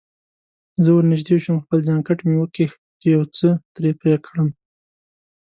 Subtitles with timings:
[0.83, 4.47] زه ورنژدې شوم، خپل جانکټ مې وکیښ چې یو څه ترې پرې کړم.